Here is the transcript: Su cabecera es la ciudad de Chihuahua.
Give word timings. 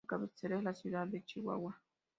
Su 0.01 0.07
cabecera 0.07 0.57
es 0.57 0.63
la 0.63 0.73
ciudad 0.73 1.05
de 1.05 1.23
Chihuahua. 1.23 1.79